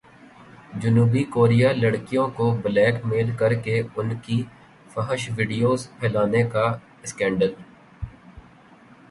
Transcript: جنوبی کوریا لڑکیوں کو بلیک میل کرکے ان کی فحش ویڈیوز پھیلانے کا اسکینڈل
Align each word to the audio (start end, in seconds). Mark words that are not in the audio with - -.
جنوبی 0.81 1.23
کوریا 1.33 1.71
لڑکیوں 1.73 2.27
کو 2.37 2.49
بلیک 2.63 2.95
میل 3.05 3.29
کرکے 3.39 3.77
ان 3.95 4.09
کی 4.23 4.41
فحش 4.93 5.29
ویڈیوز 5.37 5.87
پھیلانے 5.99 6.43
کا 6.53 6.65
اسکینڈل 7.03 7.53